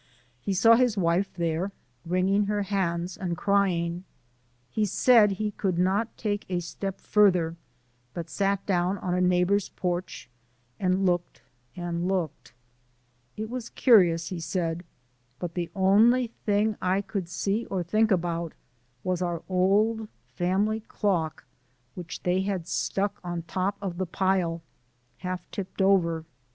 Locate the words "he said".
4.71-5.33, 14.29-14.83